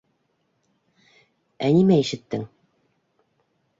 [1.67, 2.49] Ә нимә ишеттең?